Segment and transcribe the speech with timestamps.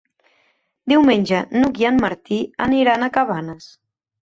[0.93, 3.71] Diumenge n'Hug i en Martí aniran a Cabanes.